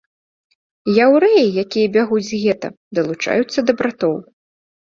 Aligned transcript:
Яўрэі, 1.05 1.43
якія 1.65 1.91
бягуць 1.99 2.23
з 2.31 2.41
гета, 2.47 2.73
далучаюцца 3.01 3.59
да 3.71 3.79
братоў. 3.85 4.21